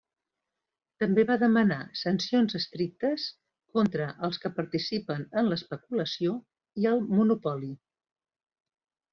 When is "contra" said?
3.75-4.09